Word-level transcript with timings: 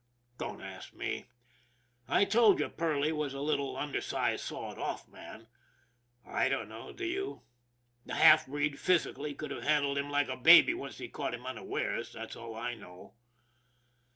Don't 0.39 0.61
ask 0.63 0.95
me. 0.95 1.27
I 2.07 2.25
told 2.25 2.59
you 2.59 2.69
Perley 2.69 3.11
was 3.11 3.35
a 3.35 3.39
little, 3.39 3.77
under 3.77 4.01
sized, 4.01 4.43
sawed 4.43 4.79
off 4.79 5.07
man. 5.07 5.45
I 6.25 6.49
don't 6.49 6.67
know, 6.69 6.91
do 6.91 7.43
I? 7.43 8.07
The 8.07 8.15
half 8.15 8.47
breed, 8.47 8.79
physically, 8.79 9.35
could 9.35 9.51
have 9.51 9.63
handled 9.63 9.99
him 9.99 10.09
like 10.09 10.27
a 10.27 10.35
baby, 10.37 10.73
once 10.73 10.97
he 10.97 11.07
caught 11.07 11.35
him 11.35 11.45
unawares. 11.45 12.13
That's 12.13 12.35
all 12.35 12.55
I 12.55 12.73
know. 12.73 13.13